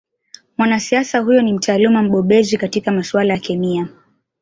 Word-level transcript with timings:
Mwanasiasa 0.57 1.19
huyo 1.19 1.41
ni 1.41 1.53
mtaaluma 1.53 2.01
mbobezi 2.03 2.57
katika 2.57 2.91
masuala 2.91 3.33
ya 3.33 3.39
kemia 3.39 3.87